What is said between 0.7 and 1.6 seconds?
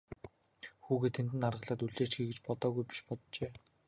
Хүүгээ тэнд нь